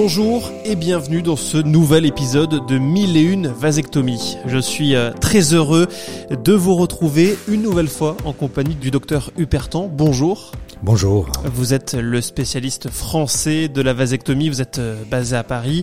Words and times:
Bonjour 0.00 0.52
et 0.64 0.76
bienvenue 0.76 1.22
dans 1.22 1.34
ce 1.34 1.56
nouvel 1.56 2.06
épisode 2.06 2.64
de 2.68 2.78
1001 2.78 3.48
vasectomies. 3.48 4.38
Je 4.46 4.58
suis 4.58 4.94
euh, 4.94 5.10
très 5.10 5.54
heureux 5.54 5.88
de 6.30 6.52
vous 6.52 6.76
retrouver 6.76 7.36
une 7.48 7.62
nouvelle 7.62 7.88
fois 7.88 8.16
en 8.24 8.32
compagnie 8.32 8.76
du 8.76 8.92
docteur 8.92 9.32
Hupertan. 9.36 9.90
Bonjour. 9.92 10.52
Bonjour. 10.84 11.26
Vous 11.52 11.74
êtes 11.74 11.94
le 11.94 12.20
spécialiste 12.20 12.90
français 12.90 13.66
de 13.66 13.82
la 13.82 13.92
vasectomie, 13.92 14.48
vous 14.48 14.62
êtes 14.62 14.78
euh, 14.78 15.02
basé 15.10 15.34
à 15.34 15.42
Paris 15.42 15.82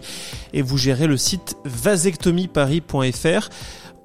et 0.54 0.61
vous 0.61 0.77
gérez 0.77 1.07
le 1.07 1.18
site 1.18 1.57
vasectomieparis.fr. 1.66 3.50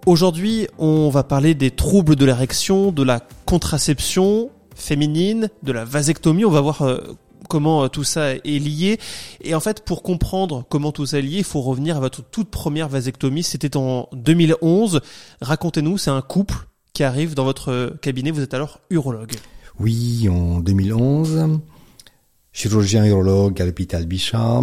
Aujourd'hui, 0.07 0.67
on 0.79 1.09
va 1.09 1.23
parler 1.23 1.55
des 1.55 1.71
troubles 1.71 2.17
de 2.17 2.25
l'érection, 2.25 2.91
de 2.91 3.05
la 3.05 3.21
contraception 3.47 4.51
féminine, 4.75 5.51
de 5.63 5.71
la 5.71 5.85
vasectomie. 5.85 6.45
On 6.45 6.51
va 6.51 6.63
voir 6.63 6.83
euh, 6.83 6.99
comment 7.51 7.85
euh, 7.85 7.89
tout 7.89 8.05
ça 8.05 8.33
est 8.33 8.59
lié. 8.59 8.99
Et 9.43 9.55
en 9.55 9.61
fait, 9.61 9.85
pour 9.85 10.03
comprendre 10.03 10.65
comment 10.71 10.93
tout 10.93 11.05
ça 11.05 11.19
est 11.19 11.23
lié, 11.23 11.39
il 11.39 11.45
faut 11.45 11.61
revenir 11.61 11.99
à 11.99 12.01
votre 12.01 12.23
toute 12.23 12.49
première 12.49 12.89
vasectomie. 12.89 13.43
C'était 13.43 13.77
en 13.77 14.09
2011. 14.15 15.03
Racontez-nous, 15.43 15.99
c'est 15.99 16.11
un 16.11 16.23
couple 16.23 16.69
qui 16.95 17.05
arrive 17.05 17.35
dans 17.35 17.45
votre 17.45 17.95
cabinet. 18.01 18.31
Vous 18.31 18.41
êtes 18.41 18.55
alors 18.55 18.81
urologue. 18.89 19.35
Oui, 19.79 20.29
en 20.29 20.61
2011, 20.61 21.59
chirurgien 22.53 23.05
urologue 23.05 23.61
à 23.61 23.65
l'hôpital 23.65 24.07
Bichat. 24.07 24.63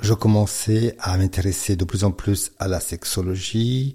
Je 0.00 0.14
commençais 0.14 0.96
à 0.98 1.16
m'intéresser 1.16 1.76
de 1.76 1.84
plus 1.84 2.04
en 2.04 2.10
plus 2.10 2.52
à 2.58 2.68
la 2.68 2.80
sexologie, 2.80 3.94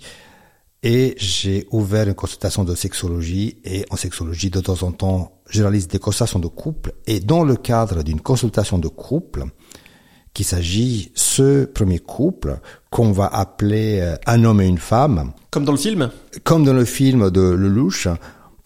et 0.84 1.16
j'ai 1.18 1.68
ouvert 1.72 2.08
une 2.08 2.14
consultation 2.14 2.64
de 2.64 2.74
sexologie 2.76 3.58
et 3.66 3.86
en 3.90 3.96
sexologie 3.96 4.50
de 4.50 4.62
temps 4.62 4.82
en 4.84 4.92
temps 4.92 5.40
je 5.50 5.62
réalise 5.64 5.88
des 5.88 6.00
consultations 6.00 6.40
de 6.40 6.48
couple. 6.48 6.94
Et 7.08 7.20
dans 7.20 7.44
le 7.44 7.56
cadre 7.56 8.04
d'une 8.04 8.22
consultation 8.22 8.78
de 8.78 8.88
couple 8.88 9.46
qu'il 10.34 10.46
s'agit 10.46 11.12
ce 11.16 11.66
premier 11.66 12.00
couple 12.00 12.60
qu'on 12.92 13.12
va 13.12 13.26
appeler 13.26 14.00
euh, 14.00 14.16
un 14.28 14.44
homme 14.44 14.62
et 14.62 14.68
une 14.68 14.78
femme. 14.78 15.34
Comme 15.50 15.66
dans 15.66 15.72
le 15.72 15.78
film? 15.78 16.12
Comme 16.44 16.64
dans 16.64 16.74
le 16.74 16.86
film 16.86 17.32
de 17.32 17.42
Lelouch 17.42 18.08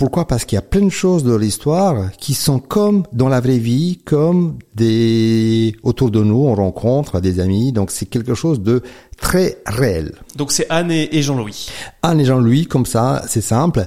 pourquoi? 0.04 0.28
Parce 0.28 0.44
qu'il 0.44 0.58
y 0.58 0.60
a 0.60 0.62
plein 0.62 0.82
de 0.82 0.90
choses 0.90 1.24
de 1.24 1.34
l'histoire 1.34 2.12
qui 2.18 2.34
sont 2.34 2.60
comme 2.60 3.04
dans 3.14 3.30
la 3.30 3.40
vraie 3.40 3.58
vie, 3.58 4.02
comme 4.04 4.58
des 4.76 5.78
autour 5.82 6.12
de 6.12 6.22
nous, 6.22 6.46
on 6.46 6.56
rencontre 6.56 7.22
des 7.22 7.40
amis. 7.40 7.72
Donc 7.72 7.90
c'est 7.90 8.08
quelque 8.08 8.36
chose 8.36 8.60
de 8.60 8.84
très 9.16 9.60
réel. 9.66 10.16
Donc 10.36 10.52
c'est 10.52 10.66
Anne 10.70 10.92
et 10.92 11.22
Jean-Louis. 11.22 11.70
Anne 12.02 12.20
et 12.20 12.26
Jean-Louis, 12.26 12.66
comme 12.66 12.86
ça, 12.86 13.24
c'est 13.30 13.40
simple. 13.40 13.86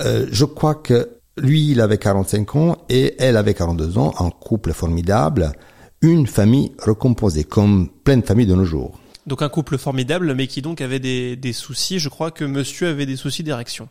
Euh, 0.00 0.26
je 0.32 0.44
crois 0.44 0.74
que 0.74 1.20
lui, 1.36 1.70
il 1.70 1.80
avait 1.80 1.98
45 1.98 2.56
ans 2.56 2.78
et 2.88 3.14
elle 3.20 3.36
avait 3.36 3.54
42 3.54 3.96
ans, 3.96 4.12
un 4.18 4.30
couple 4.30 4.72
formidable, 4.72 5.52
une 6.00 6.26
famille 6.26 6.72
recomposée, 6.82 7.44
comme 7.44 7.90
plein 8.02 8.16
de 8.16 8.26
familles 8.26 8.48
de 8.48 8.56
nos 8.56 8.64
jours. 8.64 8.98
Donc 9.28 9.40
un 9.40 9.48
couple 9.48 9.78
formidable, 9.78 10.34
mais 10.34 10.48
qui 10.48 10.62
donc 10.62 10.80
avait 10.80 10.98
des, 10.98 11.36
des 11.36 11.52
soucis. 11.52 12.00
Je 12.00 12.08
crois 12.08 12.32
que 12.32 12.44
monsieur 12.44 12.88
avait 12.88 13.06
des 13.06 13.14
soucis 13.14 13.44
d'érection. 13.44 13.88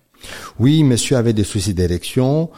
Oui, 0.60 0.84
monsieur 0.84 1.18
avait 1.18 1.34
des 1.34 1.44
soucis 1.44 1.74
d'érection. 1.74 2.50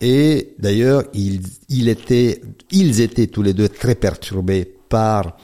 Et 0.00 0.54
d'ailleurs, 0.58 1.04
ils 1.14 1.88
étaient 1.88 3.26
tous 3.28 3.42
les 3.42 3.54
deux 3.54 3.68
très 3.68 3.94
perturbés 3.94 4.64
par 4.88 5.36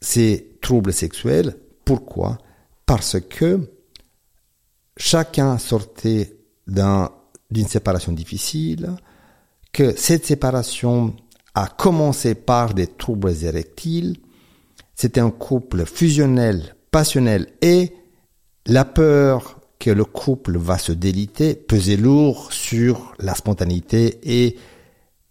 ces 0.00 0.58
troubles 0.60 0.92
sexuels. 0.92 1.56
Pourquoi? 1.84 2.38
Parce 2.84 3.18
que 3.20 3.60
chacun 4.96 5.58
sortait 5.58 6.36
d'un, 6.66 7.10
d'une 7.50 7.68
séparation 7.68 8.12
difficile, 8.12 8.90
que 9.72 9.96
cette 9.96 10.26
séparation 10.26 11.14
a 11.54 11.66
commencé 11.68 12.34
par 12.34 12.74
des 12.74 12.86
troubles 12.86 13.44
érectiles, 13.44 14.18
c'était 14.94 15.20
un 15.20 15.30
couple 15.30 15.84
fusionnel, 15.86 16.74
passionnel 16.90 17.48
et 17.62 17.92
la 18.66 18.84
peur 18.84 19.55
que 19.78 19.90
le 19.90 20.04
couple 20.04 20.56
va 20.58 20.78
se 20.78 20.92
déliter 20.92 21.54
pesait 21.54 21.96
lourd 21.96 22.52
sur 22.52 23.14
la 23.18 23.34
spontanéité 23.34 24.18
et 24.22 24.56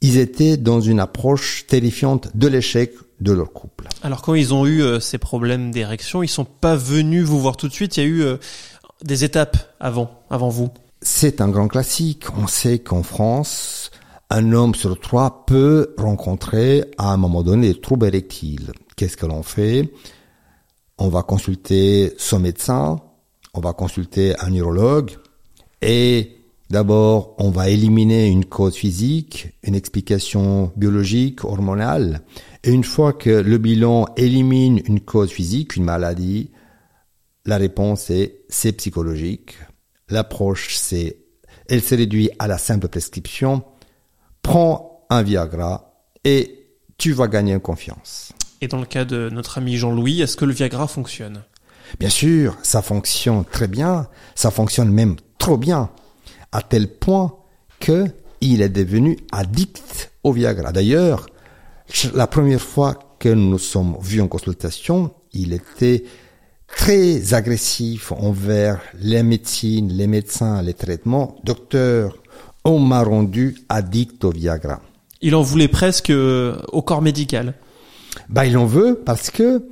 ils 0.01 0.17
étaient 0.17 0.57
dans 0.57 0.81
une 0.81 0.99
approche 0.99 1.65
terrifiante 1.67 2.35
de 2.35 2.47
l'échec 2.47 2.93
de 3.21 3.31
leur 3.31 3.53
couple. 3.53 3.87
Alors 4.03 4.21
quand 4.21 4.35
ils 4.35 4.53
ont 4.53 4.65
eu 4.65 4.81
euh, 4.81 4.99
ces 4.99 5.17
problèmes 5.17 5.71
d'érection, 5.71 6.21
ils 6.21 6.27
sont 6.27 6.45
pas 6.45 6.75
venus 6.75 7.23
vous 7.23 7.39
voir 7.39 7.57
tout 7.57 7.67
de 7.67 7.73
suite, 7.73 7.97
il 7.97 8.03
y 8.03 8.03
a 8.03 8.09
eu 8.09 8.21
euh, 8.21 8.37
des 9.03 9.23
étapes 9.23 9.57
avant, 9.79 10.11
avant 10.29 10.49
vous. 10.49 10.69
C'est 11.01 11.41
un 11.41 11.49
grand 11.49 11.67
classique. 11.67 12.25
On 12.37 12.47
sait 12.47 12.79
qu'en 12.79 13.03
France, 13.03 13.91
un 14.29 14.53
homme 14.53 14.75
sur 14.75 14.99
trois 14.99 15.45
peut 15.45 15.93
rencontrer 15.97 16.85
à 16.97 17.13
un 17.13 17.17
moment 17.17 17.43
donné 17.43 17.73
des 17.73 17.79
troubles 17.79 18.07
érectiles. 18.07 18.71
Qu'est-ce 18.95 19.17
que 19.17 19.25
l'on 19.25 19.43
fait? 19.43 19.91
On 20.97 21.09
va 21.09 21.23
consulter 21.23 22.13
son 22.17 22.39
médecin, 22.39 23.01
on 23.55 23.61
va 23.61 23.73
consulter 23.73 24.35
un 24.39 24.49
neurologue 24.49 25.11
et 25.81 26.37
d'abord 26.69 27.35
on 27.37 27.49
va 27.49 27.69
éliminer 27.69 28.27
une 28.27 28.45
cause 28.45 28.75
physique, 28.75 29.53
une 29.63 29.75
explication 29.75 30.71
biologique, 30.75 31.45
hormonale. 31.45 32.21
Et 32.63 32.71
une 32.71 32.83
fois 32.83 33.13
que 33.13 33.29
le 33.29 33.57
bilan 33.57 34.07
élimine 34.17 34.81
une 34.85 34.99
cause 34.99 35.31
physique, 35.31 35.75
une 35.75 35.85
maladie, 35.85 36.51
la 37.45 37.57
réponse 37.57 38.09
est 38.09 38.45
c'est 38.49 38.73
psychologique. 38.73 39.57
L'approche 40.09 40.75
c'est 40.75 41.17
elle 41.67 41.81
se 41.81 41.95
réduit 41.95 42.29
à 42.37 42.47
la 42.47 42.57
simple 42.57 42.87
prescription. 42.87 43.63
Prends 44.41 45.05
un 45.09 45.23
Viagra 45.23 45.93
et 46.23 46.67
tu 46.97 47.13
vas 47.13 47.27
gagner 47.27 47.55
en 47.55 47.59
confiance. 47.59 48.33
Et 48.61 48.67
dans 48.67 48.79
le 48.79 48.85
cas 48.85 49.05
de 49.05 49.29
notre 49.29 49.57
ami 49.57 49.77
Jean-Louis, 49.77 50.21
est-ce 50.21 50.37
que 50.37 50.45
le 50.45 50.53
Viagra 50.53 50.87
fonctionne? 50.87 51.43
Bien 51.99 52.09
sûr, 52.09 52.57
ça 52.63 52.81
fonctionne 52.81 53.45
très 53.45 53.67
bien, 53.67 54.07
ça 54.35 54.51
fonctionne 54.51 54.91
même 54.91 55.15
trop 55.37 55.57
bien, 55.57 55.89
à 56.51 56.61
tel 56.61 56.87
point 56.87 57.35
que 57.79 58.05
il 58.41 58.61
est 58.61 58.69
devenu 58.69 59.17
addict 59.31 60.11
au 60.23 60.31
Viagra. 60.31 60.71
D'ailleurs, 60.71 61.27
la 62.13 62.27
première 62.27 62.61
fois 62.61 63.17
que 63.19 63.29
nous 63.29 63.49
nous 63.49 63.59
sommes 63.59 63.97
vus 64.01 64.21
en 64.21 64.27
consultation, 64.27 65.11
il 65.33 65.53
était 65.53 66.03
très 66.67 67.33
agressif 67.33 68.11
envers 68.11 68.81
les 68.99 69.23
médecines, 69.23 69.91
les 69.91 70.07
médecins, 70.07 70.61
les 70.61 70.73
traitements. 70.73 71.37
Docteur, 71.43 72.17
on 72.63 72.79
m'a 72.79 73.03
rendu 73.03 73.55
addict 73.69 74.23
au 74.23 74.31
Viagra. 74.31 74.81
Il 75.21 75.35
en 75.35 75.41
voulait 75.41 75.67
presque 75.67 76.09
euh, 76.09 76.57
au 76.71 76.81
corps 76.81 77.01
médical. 77.01 77.53
Bah, 78.29 78.45
il 78.45 78.57
en 78.57 78.65
veut 78.65 79.01
parce 79.05 79.29
que 79.29 79.67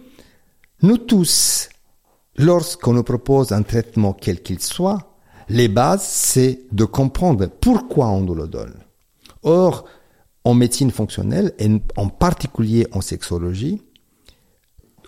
nous 0.81 0.97
tous, 0.97 1.69
lorsqu'on 2.36 2.94
nous 2.94 3.04
propose 3.04 3.52
un 3.52 3.64
traitement 3.64 4.14
quel 4.14 4.42
qu'il 4.42 4.60
soit, 4.60 5.14
les 5.50 5.68
bases, 5.68 6.04
c'est 6.04 6.62
de 6.72 6.86
comprendre 6.86 7.48
pourquoi 7.48 8.08
on 8.10 8.22
nous 8.22 8.36
le 8.36 8.48
donne. 8.48 8.76
Or, 9.44 9.86
en 10.46 10.54
médecine 10.54 10.92
fonctionnelle, 10.92 11.54
et 11.60 11.70
en 11.96 12.10
particulier 12.10 12.88
en 12.92 13.02
sexologie, 13.02 13.82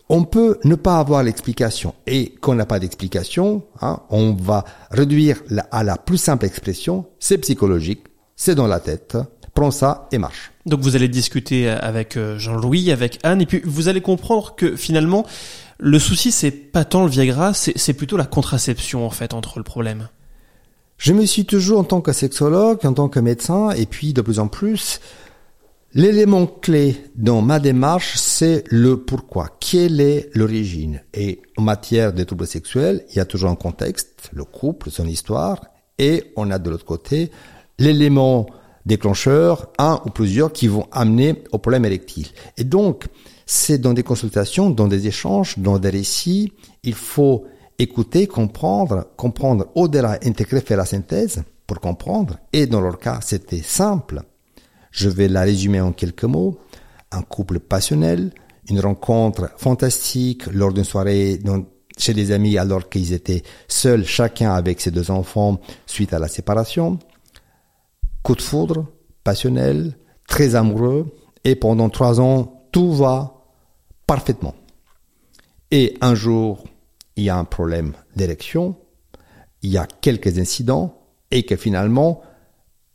on 0.08 0.24
peut 0.24 0.59
ne 0.63 0.75
pas 0.75 1.00
avoir 1.00 1.24
l'explication. 1.24 1.96
Et 2.06 2.36
quand 2.40 2.52
on 2.52 2.56
n'a 2.56 2.66
pas 2.66 2.80
d'explication, 2.80 3.63
hein, 3.81 4.02
on 4.09 4.34
va 4.34 4.63
réduire 4.92 5.42
à 5.72 5.84
la 5.84 5.97
plus 5.97 6.18
simple 6.18 6.46
expression, 6.46 7.06
c'est 7.19 7.40
psychologique, 7.40 8.03
c'est 8.36 8.56
dans 8.56 8.68
la 8.68 8.80
tête, 8.80 9.18
prends 9.53 9.72
ça 9.72 10.07
et 10.12 10.18
marche. 10.18 10.52
Donc 10.66 10.81
vous 10.81 10.96
allez 10.96 11.07
discuter 11.07 11.69
avec 11.69 12.18
euh, 12.18 12.38
Jean-Louis, 12.38 12.92
avec 12.92 13.19
Anne, 13.24 13.42
et 13.42 13.46
puis 13.46 13.62
vous 13.63 13.88
allez 13.88 14.02
comprendre 14.02 14.56
que 14.56 14.75
finalement, 14.75 15.25
le 15.78 16.00
souci 16.00 16.31
c'est 16.31 16.52
pas 16.52 16.86
tant 16.86 17.03
le 17.03 17.09
Viagra, 17.09 17.53
c'est 17.53 17.94
plutôt 17.94 18.18
la 18.18 18.25
contraception 18.25 19.06
en 19.06 19.09
fait 19.09 19.34
entre 19.34 19.59
le 19.59 19.63
problème. 19.63 20.09
Je 20.97 21.13
me 21.13 21.25
suis 21.25 21.46
toujours 21.46 21.80
en 21.80 21.84
tant 21.84 22.02
que 22.02 22.13
sexologue, 22.13 22.86
en 22.86 22.94
tant 22.94 23.10
que 23.10 23.19
médecin, 23.19 23.72
et 23.72 23.86
puis 23.86 24.13
de 24.13 24.22
plus 24.22 24.39
en 24.39 24.48
plus, 24.48 25.01
l'élément 25.94 26.48
clé 26.48 26.95
dans 27.16 27.42
ma 27.42 27.60
démarche, 27.60 28.16
c'est 28.16 28.63
le 28.69 28.98
pourquoi. 28.98 29.50
Quelle 29.60 30.00
est 30.00 30.30
l'origine? 30.33 31.01
Et 31.13 31.42
en 31.57 31.63
matière 31.63 32.13
de 32.13 32.24
troubles 32.24 32.48
sexuels, 32.48 33.06
il 33.10 33.18
y 33.18 33.19
a 33.19 33.25
toujours 33.25 33.50
un 33.50 33.56
contexte, 33.56 34.30
le 34.31 34.45
couple, 34.45 34.89
son 34.89 35.06
histoire, 35.06 35.66
et 36.00 36.31
on 36.38 36.50
a 36.50 36.60
de 36.60 36.69
l'autre 36.69 36.86
côté 36.86 37.30
l'élément 37.78 38.45
déclencheurs, 38.86 39.71
un 39.78 40.01
ou 40.06 40.10
plusieurs, 40.12 40.54
qui 40.54 40.68
vont 40.68 40.88
amener 40.92 41.44
au 41.51 41.57
problème 41.57 41.86
érectile. 41.86 42.28
Et 42.57 42.63
donc, 42.63 43.06
c'est 43.45 43.77
dans 43.77 43.94
des 43.94 44.03
consultations, 44.03 44.69
dans 44.69 44.88
des 44.88 45.07
échanges, 45.07 45.57
dans 45.59 45.77
des 45.77 45.89
récits, 45.89 46.53
il 46.83 46.95
faut 46.95 47.45
écouter, 47.77 48.27
comprendre, 48.27 49.07
comprendre 49.18 49.68
au-delà, 49.75 50.19
intégrer, 50.24 50.62
faire 50.62 50.77
la 50.77 50.86
synthèse 50.86 51.44
pour 51.68 51.80
comprendre. 51.80 52.38
Et 52.53 52.68
dans 52.68 52.81
leur 52.81 52.97
cas, 52.97 53.19
c'était 53.21 53.62
simple. 53.62 54.21
Je 54.92 55.09
vais 55.09 55.27
la 55.27 55.42
résumer 55.42 55.81
en 55.81 55.92
quelques 55.92 56.24
mots. 56.24 56.57
Un 57.12 57.21
couple 57.21 57.59
passionnel, 57.59 58.31
une 58.69 58.80
rencontre 58.80 59.51
fantastique 59.57 60.47
lors 60.47 60.74
d'une 60.74 60.83
soirée 60.83 61.39
chez 61.97 62.13
des 62.13 62.31
amis 62.31 62.57
alors 62.57 62.89
qu'ils 62.89 63.13
étaient 63.13 63.44
seuls, 63.68 64.06
chacun 64.06 64.53
avec 64.53 64.81
ses 64.81 64.92
deux 64.92 65.12
enfants 65.12 65.59
suite 65.86 66.13
à 66.13 66.19
la 66.19 66.27
séparation 66.27 67.00
coup 68.25 68.36
de 68.36 68.42
foudre, 68.42 68.88
passionnel, 69.24 69.95
très 70.27 70.56
amoureux, 70.56 71.15
et 71.44 71.56
pendant 71.56 71.89
trois 71.89 72.19
ans, 72.19 72.68
tout 72.71 72.92
va 72.92 73.34
parfaitement. 74.07 74.56
Et 75.72 75.98
un 76.02 76.16
jour, 76.16 76.66
il 77.16 77.24
y 77.24 77.30
a 77.30 77.38
un 77.38 77.46
problème 77.46 77.94
d'érection, 78.16 78.75
il 79.62 79.72
y 79.72 79.78
a 79.78 79.88
quelques 80.02 80.38
incidents, 80.38 81.02
et 81.31 81.44
que 81.44 81.56
finalement, 81.56 82.22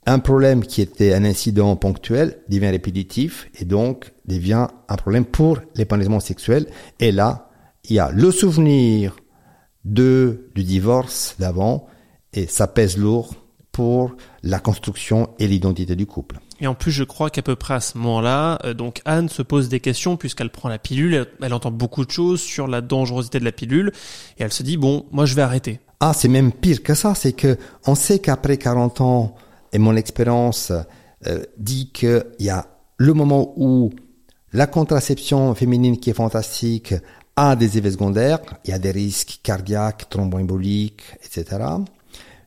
un 0.06 0.18
problème 0.18 0.64
qui 0.64 0.80
était 0.80 1.12
un 1.12 1.24
incident 1.24 1.76
ponctuel 1.76 2.42
devient 2.48 2.70
répétitif 2.70 3.50
et 3.60 3.64
donc 3.64 4.12
devient 4.26 4.68
un 4.88 4.96
problème 4.96 5.24
pour 5.24 5.58
l'épanouissement 5.74 6.20
sexuel. 6.20 6.66
Et 7.00 7.12
là, 7.12 7.50
il 7.84 7.96
y 7.96 7.98
a 7.98 8.10
le 8.10 8.30
souvenir 8.30 9.16
de, 9.84 10.50
du 10.54 10.64
divorce 10.64 11.36
d'avant 11.38 11.86
et 12.32 12.46
ça 12.46 12.66
pèse 12.66 12.96
lourd 12.96 13.34
pour 13.80 14.14
la 14.42 14.58
construction 14.58 15.30
et 15.38 15.46
l'identité 15.46 15.96
du 15.96 16.04
couple. 16.04 16.38
Et 16.60 16.66
en 16.66 16.74
plus, 16.74 16.92
je 16.92 17.02
crois 17.02 17.30
qu'à 17.30 17.40
peu 17.40 17.56
près 17.56 17.72
à 17.72 17.80
ce 17.80 17.96
moment-là, 17.96 18.58
euh, 18.66 18.74
donc 18.74 19.00
Anne 19.06 19.30
se 19.30 19.40
pose 19.40 19.70
des 19.70 19.80
questions 19.80 20.18
puisqu'elle 20.18 20.50
prend 20.50 20.68
la 20.68 20.78
pilule, 20.78 21.26
elle 21.40 21.54
entend 21.54 21.70
beaucoup 21.70 22.04
de 22.04 22.10
choses 22.10 22.42
sur 22.42 22.68
la 22.68 22.82
dangerosité 22.82 23.40
de 23.40 23.44
la 23.46 23.52
pilule 23.52 23.90
et 24.36 24.42
elle 24.42 24.52
se 24.52 24.62
dit 24.62 24.76
bon, 24.76 25.06
moi 25.12 25.24
je 25.24 25.34
vais 25.34 25.40
arrêter. 25.40 25.80
Ah, 25.98 26.12
c'est 26.14 26.28
même 26.28 26.52
pire 26.52 26.82
que 26.82 26.92
ça, 26.92 27.14
c'est 27.14 27.32
que 27.32 27.56
on 27.86 27.94
sait 27.94 28.18
qu'après 28.18 28.58
40 28.58 29.00
ans 29.00 29.34
et 29.72 29.78
mon 29.78 29.96
expérience 29.96 30.72
euh, 31.26 31.42
dit 31.56 31.90
qu'il 31.90 32.22
y 32.38 32.50
a 32.50 32.66
le 32.98 33.14
moment 33.14 33.54
où 33.56 33.94
la 34.52 34.66
contraception 34.66 35.54
féminine 35.54 35.98
qui 35.98 36.10
est 36.10 36.14
fantastique 36.14 36.92
a 37.34 37.56
des 37.56 37.78
effets 37.78 37.92
secondaires, 37.92 38.40
il 38.66 38.72
y 38.72 38.74
a 38.74 38.78
des 38.78 38.90
risques 38.90 39.40
cardiaques, 39.42 40.10
thromboemboliques, 40.10 41.04
etc. 41.24 41.64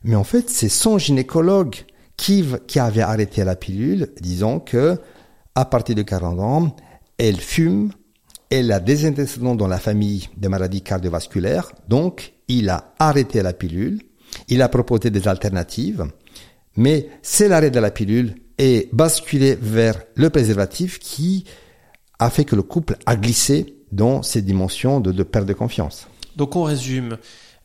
Mais 0.04 0.14
en 0.14 0.24
fait, 0.24 0.50
c'est 0.50 0.68
son 0.68 0.98
gynécologue 0.98 1.76
qui, 2.16 2.44
avait 2.76 3.00
arrêté 3.00 3.42
la 3.42 3.56
pilule, 3.56 4.12
disant 4.20 4.60
que 4.60 4.98
à 5.54 5.64
partir 5.64 5.94
de 5.94 6.02
40 6.02 6.40
ans, 6.40 6.76
elle 7.18 7.40
fume, 7.40 7.90
elle 8.50 8.70
a 8.70 8.80
des 8.80 9.08
antécédents 9.08 9.54
dans 9.54 9.66
la 9.66 9.78
famille 9.78 10.28
des 10.36 10.48
maladies 10.48 10.82
cardiovasculaires, 10.82 11.72
donc 11.88 12.34
il 12.48 12.68
a 12.68 12.92
arrêté 12.98 13.42
la 13.42 13.52
pilule, 13.52 14.02
il 14.48 14.62
a 14.62 14.68
proposé 14.68 15.10
des 15.10 15.26
alternatives, 15.26 16.06
mais 16.76 17.08
c'est 17.22 17.48
l'arrêt 17.48 17.70
de 17.70 17.80
la 17.80 17.90
pilule 17.90 18.34
et 18.58 18.88
basculé 18.92 19.56
vers 19.60 20.02
le 20.14 20.28
préservatif 20.30 20.98
qui 20.98 21.44
a 22.18 22.30
fait 22.30 22.44
que 22.44 22.56
le 22.56 22.62
couple 22.62 22.96
a 23.06 23.16
glissé 23.16 23.76
dans 23.90 24.22
ces 24.22 24.42
dimensions 24.42 25.00
de 25.00 25.22
perte 25.22 25.46
de 25.46 25.52
confiance. 25.52 26.08
Donc 26.36 26.56
on 26.56 26.64
résume. 26.64 27.16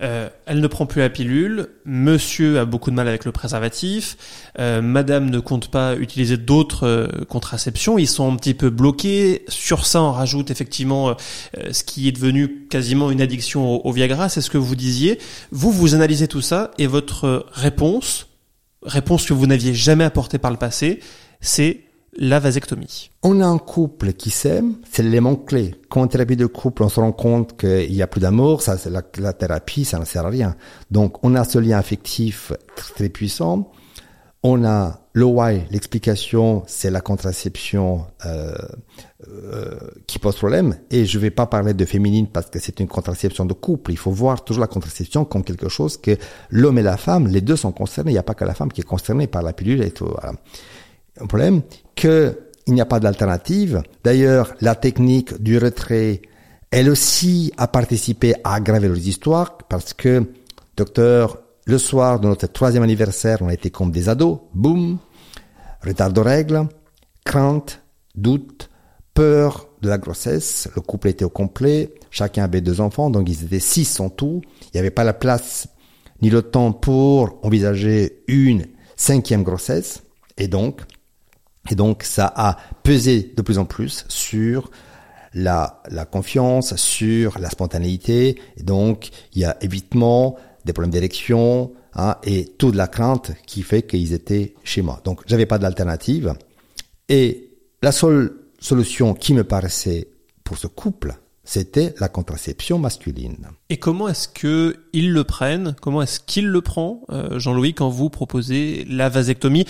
Euh, 0.02 0.30
elle 0.46 0.62
ne 0.62 0.68
prend 0.68 0.86
plus 0.86 1.02
la 1.02 1.10
pilule. 1.10 1.68
Monsieur 1.84 2.60
a 2.60 2.66
beaucoup 2.66 2.90
de 2.90 2.96
mal 2.96 3.08
avec 3.08 3.26
le 3.26 3.34
préservatif. 3.34 4.18
Euh, 4.58 4.82
madame 4.82 5.30
ne 5.30 5.40
compte 5.40 5.70
pas 5.70 5.96
utiliser 5.96 6.38
d'autres 6.38 6.88
euh, 6.88 7.08
contraceptions. 7.28 7.98
Ils 7.98 8.08
sont 8.08 8.32
un 8.32 8.36
petit 8.38 8.54
peu 8.54 8.70
bloqués. 8.70 9.44
Sur 9.50 9.86
ça, 9.86 10.02
on 10.02 10.12
rajoute 10.12 10.52
effectivement 10.52 11.16
ce 11.72 11.84
qui 11.84 12.08
est 12.08 12.12
devenu 12.12 12.68
quasiment 12.70 13.12
une 13.12 13.22
addiction 13.22 13.86
au 13.86 13.92
Viagra. 13.92 14.30
C'est 14.30 14.42
ce 14.42 14.50
que 14.50 14.58
vous 14.58 14.76
disiez. 14.76 15.20
Vous, 15.52 15.72
vous 15.72 15.96
analysez 15.96 16.28
tout 16.28 16.42
ça 16.42 16.72
et 16.78 16.88
votre 16.88 17.46
réponse, 17.52 18.28
réponse 18.84 19.26
que 19.26 19.34
vous 19.34 19.48
n'aviez 19.48 19.74
jamais 19.74 20.06
apportée 20.06 20.38
par 20.38 20.52
le 20.52 20.58
passé, 20.58 21.00
c'est 21.42 21.82
la 22.20 22.40
vasectomie. 22.40 23.12
On 23.24 23.40
a 23.40 23.48
un 23.48 23.58
couple 23.58 24.12
qui 24.14 24.30
s'aime, 24.30 24.76
c'est 24.92 25.04
l'élément 25.04 25.36
clé. 25.36 25.76
Quand 25.90 26.02
en 26.02 26.08
thérapie 26.08 26.36
de 26.36 26.46
couple, 26.46 26.84
on 26.84 26.90
se 26.90 27.00
rend 27.00 27.14
compte 27.14 27.58
qu'il 27.58 27.94
y 27.94 28.02
a 28.02 28.08
plus 28.08 28.20
d'amour, 28.20 28.62
ça, 28.62 28.76
la, 28.90 29.34
thérapie, 29.34 29.86
ça 29.86 30.00
ne 30.00 30.06
sert 30.06 30.26
à 30.26 30.30
rien. 30.30 30.56
Donc, 30.92 31.24
on 31.24 31.34
a 31.36 31.46
ce 31.46 31.58
lien 31.58 31.78
affectif 31.78 32.52
très 32.76 33.08
puissant. 33.08 33.72
On 34.44 34.66
a 34.66 35.00
le 35.14 35.26
why, 35.26 35.64
l'explication, 35.72 36.64
c'est 36.68 36.90
la 36.90 37.02
contraception 37.02 38.06
euh, 38.26 38.54
euh, 39.28 39.80
qui 40.08 40.20
pose 40.20 40.36
problème. 40.36 40.78
Et 40.92 41.06
je 41.06 41.20
vais 41.20 41.32
pas 41.32 41.46
parler 41.46 41.74
de 41.74 41.86
féminine 41.86 42.28
parce 42.28 42.50
que 42.50 42.60
c'est 42.60 42.80
une 42.80 42.88
contraception 42.88 43.46
de 43.46 43.54
couple. 43.54 43.92
Il 43.92 43.98
faut 43.98 44.12
voir 44.12 44.44
toujours 44.44 44.62
la 44.62 44.68
contraception 44.68 45.26
comme 45.26 45.44
quelque 45.44 45.68
chose 45.68 45.98
que 45.98 46.18
l'homme 46.50 46.78
et 46.78 46.84
la 46.84 46.98
femme, 46.98 47.28
les 47.28 47.42
deux 47.42 47.56
sont 47.56 47.72
concernés. 47.72 48.12
Il 48.12 48.16
n'y 48.16 48.20
a 48.20 48.24
pas 48.24 48.34
que 48.36 48.46
la 48.46 48.54
femme 48.54 48.72
qui 48.72 48.82
est 48.82 48.86
concernée 48.86 49.28
par 49.28 49.42
la 49.42 49.52
pilule 49.54 49.82
et 49.84 49.92
tout. 49.92 50.06
Voilà. 50.06 50.34
Un 51.20 51.28
problème 51.28 51.62
qu'il 51.96 52.36
n'y 52.68 52.82
a 52.82 52.86
pas 52.86 53.00
d'alternative. 53.00 53.82
D'ailleurs, 54.04 54.54
la 54.62 54.76
technique 54.76 55.42
du 55.42 55.58
retrait, 55.58 56.22
elle 56.72 56.90
aussi 56.90 57.52
a 57.58 57.68
participé 57.68 58.36
à 58.44 58.56
aggraver 58.56 58.90
les 58.90 59.10
histoires 59.10 59.58
parce 59.58 59.94
que, 59.94 60.26
docteur, 60.78 61.40
le 61.66 61.78
soir 61.78 62.20
de 62.20 62.28
notre 62.28 62.48
troisième 62.48 62.84
anniversaire, 62.84 63.40
on 63.42 63.48
a 63.48 63.54
été 63.54 63.70
comme 63.70 63.92
des 63.92 64.10
ados. 64.10 64.40
Boum, 64.54 64.98
retard 65.82 66.12
de 66.12 66.22
règles, 66.22 66.68
crainte, 67.26 67.82
doute, 68.16 68.70
peur 69.14 69.70
de 69.82 69.90
la 69.90 69.98
grossesse. 69.98 70.70
Le 70.76 70.82
couple 70.82 71.10
était 71.10 71.26
au 71.26 71.30
complet. 71.30 71.94
Chacun 72.10 72.44
avait 72.44 72.62
deux 72.62 72.82
enfants, 72.82 73.10
donc 73.10 73.30
ils 73.30 73.44
étaient 73.44 73.60
six 73.60 74.00
en 74.00 74.10
tout. 74.10 74.42
Il 74.62 74.70
n'y 74.76 74.80
avait 74.80 74.92
pas 74.92 75.04
la 75.04 75.14
place 75.14 75.68
ni 76.22 76.30
le 76.30 76.42
temps 76.42 76.72
pour 76.72 77.40
envisager 77.44 78.24
une 78.28 78.66
cinquième 78.96 79.44
grossesse. 79.44 80.04
Et 80.38 80.48
donc, 80.48 80.82
et 81.70 81.76
donc, 81.76 82.04
ça 82.04 82.32
a 82.36 82.58
pesé 82.84 83.34
de 83.36 83.42
plus 83.42 83.58
en 83.58 83.66
plus 83.66 84.06
sur 84.08 84.72
la, 85.34 85.84
la 85.90 86.06
confiance, 86.06 86.76
sur 86.76 87.38
la 87.40 87.50
spontanéité. 87.50 88.40
Et 88.58 88.64
donc, 88.64 89.10
il 89.34 89.42
y 89.42 89.46
a 89.46 89.58
évitement 89.62 90.38
des 90.66 90.74
problèmes 90.74 90.92
d'élection 90.92 91.72
hein, 91.94 92.18
et 92.24 92.46
toute 92.58 92.76
la 92.76 92.88
crainte 92.88 93.32
qui 93.46 93.62
fait 93.62 93.84
qu'ils 93.84 94.14
étaient 94.14 94.56
chez 94.64 94.82
moi. 94.82 95.02
Donc, 95.04 95.22
j'avais 95.28 95.46
pas 95.46 95.60
d'alternative. 95.60 96.34
Et 97.08 97.52
la 97.82 97.92
seule 97.92 98.36
solution 98.60 99.14
qui 99.14 99.34
me 99.34 99.44
paraissait 99.44 100.08
pour 100.44 100.58
ce 100.58 100.68
couple, 100.68 101.16
c'était 101.50 101.96
la 102.00 102.10
contraception 102.10 102.78
masculine. 102.78 103.48
Et 103.72 103.78
comment 103.78 104.08
est-ce 104.08 104.28
que 104.28 104.86
ils 104.94 105.12
le 105.12 105.24
prennent? 105.24 105.76
Comment 105.82 106.04
est-ce 106.04 106.20
qu'il 106.20 106.46
le 106.46 106.62
prend, 106.62 107.02
euh, 107.10 107.40
Jean-Louis, 107.40 107.74
quand 107.74 107.90
vous 107.90 108.12
proposez 108.12 108.86
la 108.88 109.10
vasectomie 109.10 109.66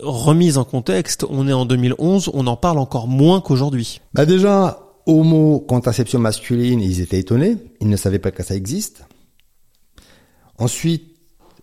Remise 0.00 0.58
en 0.58 0.64
contexte, 0.64 1.24
on 1.30 1.46
est 1.46 1.52
en 1.52 1.66
2011, 1.66 2.32
on 2.34 2.48
en 2.48 2.56
parle 2.56 2.78
encore 2.78 3.06
moins 3.06 3.40
qu'aujourd'hui. 3.40 4.00
Bah 4.12 4.26
déjà, 4.26 4.80
au 5.06 5.22
mot 5.22 5.60
contraception 5.60 6.18
masculine, 6.18 6.80
ils 6.80 7.00
étaient 7.00 7.20
étonnés, 7.20 7.58
ils 7.80 7.88
ne 7.88 7.96
savaient 7.96 8.18
pas 8.18 8.32
que 8.32 8.42
ça 8.42 8.56
existe. 8.56 9.04
Ensuite, 10.58 11.14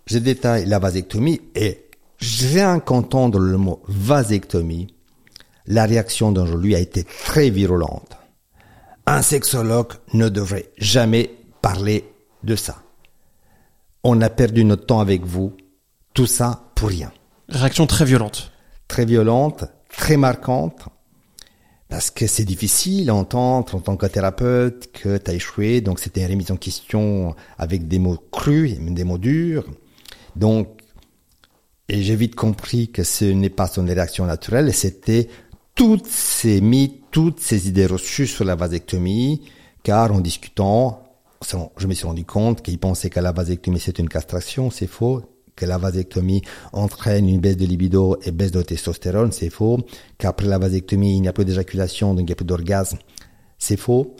je 0.05 0.17
détaille 0.17 0.65
la 0.65 0.79
vasectomie 0.79 1.41
et 1.55 1.89
rien 2.21 2.79
qu'entendre 2.79 3.37
le 3.37 3.57
mot 3.57 3.81
vasectomie, 3.89 4.87
la 5.65 5.85
réaction 5.85 6.31
d'un 6.31 6.55
lui 6.55 6.73
a 6.73 6.79
été 6.79 7.03
très 7.03 7.49
virulente. 7.49 8.15
Un 9.13 9.21
sexologue 9.21 9.91
ne 10.13 10.29
devrait 10.29 10.69
jamais 10.77 11.31
parler 11.61 12.05
de 12.45 12.55
ça. 12.55 12.81
On 14.05 14.21
a 14.21 14.29
perdu 14.29 14.63
notre 14.63 14.85
temps 14.85 15.01
avec 15.01 15.25
vous, 15.25 15.51
tout 16.13 16.27
ça 16.27 16.71
pour 16.75 16.87
rien. 16.87 17.11
Réaction 17.49 17.87
très 17.87 18.05
violente. 18.05 18.53
Très 18.87 19.03
violente, 19.03 19.65
très 19.89 20.15
marquante, 20.15 20.85
parce 21.89 22.09
que 22.09 22.25
c'est 22.25 22.45
difficile 22.45 23.09
à 23.09 23.15
entendre 23.15 23.75
en 23.75 23.81
tant 23.81 23.97
que 23.97 24.05
thérapeute 24.05 24.93
que 24.93 25.17
tu 25.17 25.29
as 25.29 25.33
échoué, 25.33 25.81
donc 25.81 25.99
c'était 25.99 26.21
une 26.21 26.31
remise 26.31 26.51
en 26.51 26.55
question 26.55 27.35
avec 27.57 27.89
des 27.89 27.99
mots 27.99 28.23
crus, 28.31 28.79
des 28.79 29.03
mots 29.03 29.17
durs. 29.17 29.65
Donc, 30.37 30.69
et 31.89 32.01
j'ai 32.01 32.15
vite 32.15 32.35
compris 32.35 32.89
que 32.89 33.03
ce 33.03 33.25
n'est 33.25 33.49
pas 33.49 33.67
son 33.67 33.83
réaction 33.83 34.25
naturelle, 34.25 34.73
c'était 34.73 35.27
toutes 35.75 36.07
ces 36.07 36.61
mythes, 36.61 37.00
toutes 37.11 37.39
ces 37.39 37.67
idées 37.67 37.85
reçues 37.85 38.27
sur 38.27 38.45
la 38.45 38.55
vasectomie, 38.55 39.41
car 39.83 40.11
en 40.11 40.19
discutant, 40.19 41.03
je 41.77 41.87
me 41.87 41.93
suis 41.93 42.07
rendu 42.07 42.25
compte 42.25 42.61
qu'il 42.61 42.79
pensait 42.79 43.09
que 43.09 43.19
la 43.19 43.31
vasectomie 43.31 43.79
c'est 43.79 43.99
une 43.99 44.09
castration, 44.09 44.71
c'est 44.71 44.87
faux 44.87 45.21
que 45.55 45.65
la 45.65 45.77
vasectomie 45.77 46.41
entraîne 46.73 47.29
une 47.29 47.39
baisse 47.39 47.57
de 47.57 47.65
libido 47.65 48.17
et 48.23 48.31
baisse 48.31 48.51
de 48.51 48.61
testostérone, 48.61 49.31
c'est 49.31 49.49
faux. 49.49 49.79
Qu'après 50.17 50.47
la 50.47 50.57
vasectomie, 50.57 51.15
il 51.15 51.21
n'y 51.21 51.27
a 51.27 51.33
plus 51.33 51.45
d'éjaculation, 51.45 52.13
donc 52.13 52.21
il 52.21 52.25
n'y 52.25 52.31
a 52.31 52.35
plus 52.35 52.45
d'orgasme, 52.45 52.97
c'est 53.57 53.77
faux. 53.77 54.15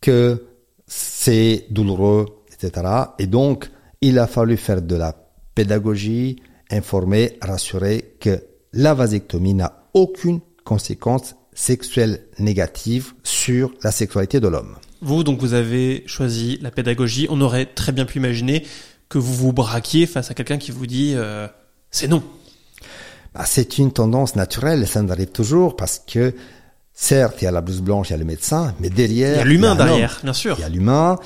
Que 0.00 0.46
c'est 0.86 1.66
douloureux, 1.70 2.26
etc. 2.52 2.86
Et 3.18 3.26
donc, 3.26 3.70
il 4.00 4.18
a 4.18 4.26
fallu 4.26 4.56
faire 4.56 4.82
de 4.82 4.96
la 4.96 5.14
pédagogie, 5.54 6.42
informer, 6.70 7.38
rassurer 7.40 8.16
que 8.18 8.42
la 8.72 8.94
vasectomie 8.94 9.54
n'a 9.54 9.84
aucune 9.94 10.40
conséquence 10.64 11.36
sexuelle 11.54 12.20
négative 12.38 13.12
sur 13.22 13.72
la 13.82 13.90
sexualité 13.90 14.40
de 14.40 14.48
l'homme. 14.48 14.76
Vous, 15.00 15.24
donc, 15.24 15.40
vous 15.40 15.54
avez 15.54 16.04
choisi 16.06 16.58
la 16.62 16.70
pédagogie. 16.70 17.26
On 17.30 17.40
aurait 17.40 17.66
très 17.66 17.92
bien 17.92 18.04
pu 18.04 18.18
imaginer 18.18 18.64
que 19.08 19.18
vous 19.18 19.34
vous 19.34 19.52
braquiez 19.52 20.06
face 20.06 20.30
à 20.30 20.34
quelqu'un 20.34 20.58
qui 20.58 20.70
vous 20.70 20.86
dit 20.86 21.12
euh, 21.14 21.46
c'est 21.90 22.08
non 22.08 22.22
bah, 23.34 23.44
C'est 23.44 23.78
une 23.78 23.92
tendance 23.92 24.36
naturelle, 24.36 24.86
ça 24.86 25.02
nous 25.02 25.12
arrive 25.12 25.30
toujours 25.30 25.76
parce 25.76 26.00
que 26.06 26.34
certes, 26.94 27.42
il 27.42 27.44
y 27.44 27.48
a 27.48 27.50
la 27.50 27.60
blouse 27.60 27.82
blanche, 27.82 28.08
il 28.08 28.12
y 28.12 28.14
a 28.14 28.18
le 28.18 28.24
médecin, 28.24 28.74
mais 28.80 28.90
derrière... 28.90 29.34
Il 29.34 29.38
y 29.38 29.40
a 29.40 29.44
l'humain 29.44 29.74
derrière, 29.74 30.20
bien 30.22 30.32
sûr. 30.32 30.56
Il 30.58 30.62
y 30.62 30.64
a 30.64 30.68
l'humain. 30.68 31.18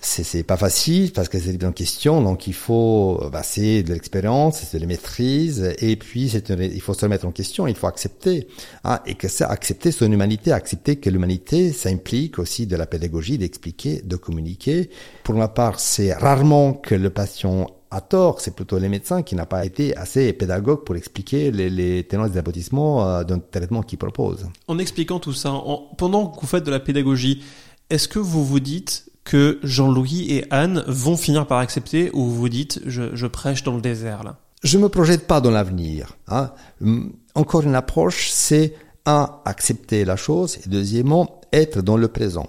C'est 0.00 0.42
pas 0.42 0.56
facile 0.56 1.12
parce 1.12 1.28
que 1.28 1.38
c'est 1.38 1.52
une 1.62 1.72
question. 1.72 2.22
Donc 2.22 2.46
il 2.46 2.54
faut 2.54 3.22
bah, 3.32 3.42
c'est 3.42 3.82
de 3.82 3.92
l'expérience 3.92 4.60
c'est 4.60 4.78
de 4.78 4.82
la 4.82 4.86
maîtrise. 4.86 5.74
Et 5.78 5.96
puis 5.96 6.30
il 6.30 6.80
faut 6.80 6.94
se 6.94 7.04
remettre 7.04 7.26
en 7.26 7.32
question. 7.32 7.66
Il 7.66 7.74
faut 7.74 7.86
accepter 7.86 8.48
hein, 8.84 9.00
et 9.06 9.14
que 9.14 9.28
ça 9.28 9.46
accepter 9.48 9.92
son 9.92 10.10
humanité 10.10 10.52
accepter 10.52 10.96
que 10.96 11.10
l'humanité 11.10 11.72
ça 11.72 11.90
implique 11.90 12.38
aussi 12.38 12.66
de 12.66 12.76
la 12.76 12.86
pédagogie 12.86 13.38
d'expliquer 13.38 14.00
de 14.02 14.16
communiquer. 14.16 14.90
Pour 15.22 15.34
ma 15.34 15.48
part 15.48 15.80
c'est 15.80 16.12
rarement 16.12 16.72
que 16.72 16.94
le 16.94 17.10
patient 17.10 17.68
a 17.90 18.00
tort, 18.00 18.40
c'est 18.40 18.54
plutôt 18.54 18.78
les 18.78 18.88
médecins 18.88 19.22
qui 19.22 19.34
n'ont 19.34 19.46
pas 19.46 19.64
été 19.64 19.96
assez 19.96 20.32
pédagogues 20.32 20.84
pour 20.84 20.96
expliquer 20.96 21.50
les, 21.50 21.68
les 21.68 22.04
tenants 22.04 22.32
et 22.32 22.38
aboutissements 22.38 23.04
euh, 23.04 23.24
d'un 23.24 23.40
traitement 23.40 23.82
qu'ils 23.82 23.98
proposent. 23.98 24.46
En 24.68 24.78
expliquant 24.78 25.18
tout 25.18 25.32
ça, 25.32 25.50
en, 25.50 25.88
pendant 25.98 26.28
que 26.28 26.40
vous 26.40 26.46
faites 26.46 26.64
de 26.64 26.70
la 26.70 26.78
pédagogie, 26.78 27.42
est-ce 27.90 28.06
que 28.06 28.20
vous 28.20 28.44
vous 28.44 28.60
dites 28.60 29.09
que 29.24 29.58
Jean-Louis 29.62 30.26
et 30.30 30.44
Anne 30.50 30.82
vont 30.86 31.16
finir 31.16 31.46
par 31.46 31.58
accepter 31.58 32.10
ou 32.12 32.24
vous 32.26 32.48
dites 32.48 32.80
je, 32.86 33.26
prêche 33.26 33.62
dans 33.62 33.74
le 33.74 33.80
désert 33.80 34.22
là 34.22 34.38
Je 34.62 34.78
me 34.78 34.88
projette 34.88 35.26
pas 35.26 35.40
dans 35.40 35.50
l'avenir. 35.50 36.16
Hein. 36.28 36.52
Hum, 36.80 37.12
encore 37.34 37.62
une 37.62 37.74
approche, 37.74 38.30
c'est 38.30 38.74
un 39.06 39.30
accepter 39.44 40.04
la 40.04 40.16
chose 40.16 40.58
et 40.64 40.68
deuxièmement 40.68 41.40
être 41.52 41.82
dans 41.82 41.96
le 41.96 42.08
présent. 42.08 42.48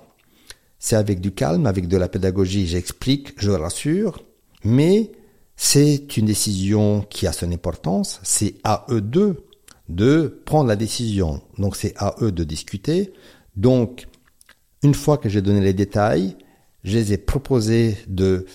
C'est 0.79 0.95
avec 0.95 1.21
du 1.21 1.31
calme, 1.31 1.67
avec 1.67 1.87
de 1.87 1.97
la 1.97 2.07
pédagogie, 2.07 2.65
j'explique, 2.65 3.33
je 3.37 3.51
rassure, 3.51 4.23
mais 4.63 5.11
c'est 5.55 6.17
une 6.17 6.25
décision 6.25 7.05
qui 7.07 7.27
a 7.27 7.33
son 7.33 7.51
importance. 7.51 8.19
C'est 8.23 8.55
à 8.63 8.85
eux 8.89 9.01
deux 9.01 9.45
de 9.89 10.41
prendre 10.45 10.67
la 10.67 10.75
décision. 10.75 11.41
Donc 11.59 11.75
c'est 11.75 11.93
à 11.97 12.15
eux 12.21 12.31
de 12.31 12.43
discuter. 12.43 13.13
Donc 13.55 14.07
une 14.81 14.95
fois 14.95 15.17
que 15.17 15.29
j'ai 15.29 15.41
donné 15.41 15.61
les 15.61 15.73
détails, 15.73 16.35
je 16.83 16.97
les 16.97 17.13
ai 17.13 17.17
proposés 17.17 17.97
de 18.07 18.45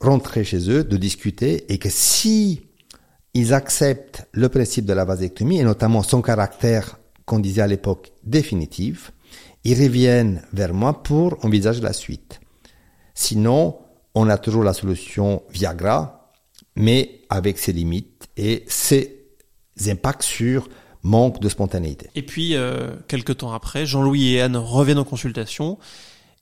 rentrer 0.00 0.44
chez 0.44 0.70
eux, 0.70 0.84
de 0.84 0.96
discuter, 0.96 1.72
et 1.72 1.78
que 1.78 1.88
si 1.90 2.62
ils 3.34 3.52
acceptent 3.52 4.26
le 4.32 4.48
principe 4.48 4.86
de 4.86 4.92
la 4.92 5.04
vasectomie, 5.04 5.60
et 5.60 5.64
notamment 5.64 6.02
son 6.02 6.22
caractère, 6.22 6.98
qu'on 7.24 7.38
disait 7.38 7.62
à 7.62 7.66
l'époque, 7.66 8.12
définitif, 8.24 9.12
ils 9.64 9.82
reviennent 9.82 10.42
vers 10.52 10.72
moi 10.72 11.02
pour 11.02 11.44
envisager 11.44 11.80
la 11.80 11.92
suite. 11.92 12.40
Sinon, 13.14 13.78
on 14.14 14.28
a 14.28 14.38
toujours 14.38 14.62
la 14.62 14.72
solution 14.72 15.42
Viagra, 15.50 16.32
mais 16.76 17.22
avec 17.28 17.58
ses 17.58 17.72
limites 17.72 18.28
et 18.36 18.64
ses 18.68 19.26
impacts 19.86 20.22
sur 20.22 20.68
manque 21.02 21.40
de 21.40 21.48
spontanéité. 21.48 22.08
Et 22.14 22.22
puis, 22.22 22.54
euh, 22.54 22.94
quelques 23.08 23.38
temps 23.38 23.52
après, 23.52 23.86
Jean-Louis 23.86 24.34
et 24.34 24.40
Anne 24.40 24.56
reviennent 24.56 24.98
en 24.98 25.04
consultation. 25.04 25.78